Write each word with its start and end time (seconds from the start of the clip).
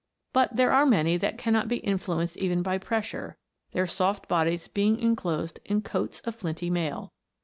But 0.33 0.55
there 0.55 0.71
are 0.71 0.87
many 0.87 1.15
that 1.17 1.37
cannot 1.37 1.67
be 1.67 1.75
influenced 1.77 2.35
even 2.37 2.63
by 2.63 2.79
pressure, 2.79 3.37
their 3.73 3.85
soft 3.85 4.27
bodies 4.27 4.67
being 4.67 4.97
inclosed 4.99 5.59
in 5.63 5.83
coats 5.83 6.21
of 6.21 6.35
flinty 6.35 6.71
mail. 6.71 7.13